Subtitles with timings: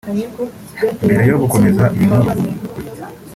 [1.05, 2.41] Mbere yo gukomeza iyi nkuru